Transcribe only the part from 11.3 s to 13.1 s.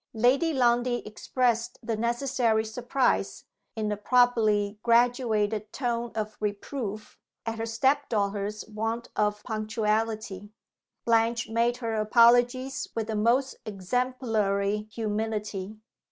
made her apologies with